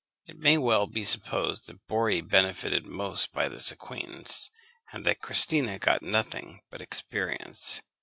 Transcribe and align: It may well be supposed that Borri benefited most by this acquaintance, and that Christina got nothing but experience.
It 0.25 0.35
may 0.35 0.57
well 0.57 0.87
be 0.87 1.03
supposed 1.03 1.67
that 1.67 1.85
Borri 1.87 2.21
benefited 2.27 2.87
most 2.87 3.31
by 3.33 3.47
this 3.47 3.69
acquaintance, 3.69 4.49
and 4.91 5.05
that 5.05 5.21
Christina 5.21 5.77
got 5.77 6.01
nothing 6.01 6.61
but 6.71 6.81
experience. 6.81 7.79